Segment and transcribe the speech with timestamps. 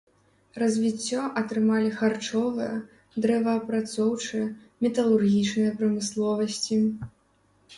[0.61, 2.71] Развіццё атрымалі харчовая,
[3.25, 4.43] дрэваапрацоўчая,
[4.87, 6.81] металургічная прамысловасці.